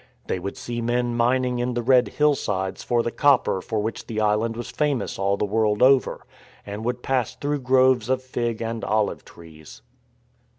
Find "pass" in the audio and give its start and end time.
7.03-7.35